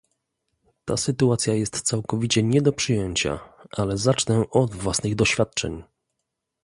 Ta 0.85 0.97
sytuacja 0.97 1.53
jest 1.53 1.81
całkowicie 1.81 2.43
nie 2.43 2.61
do 2.61 2.73
przyjęcia, 2.73 3.39
ale 3.77 3.97
zacznę 3.97 4.43
od 4.51 4.75
własnych 4.75 5.15
doświadczeń 5.15 5.83